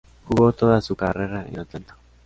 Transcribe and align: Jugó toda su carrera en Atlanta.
Jugó 0.25 0.51
toda 0.51 0.81
su 0.81 0.95
carrera 0.95 1.45
en 1.47 1.59
Atlanta. 1.59 1.95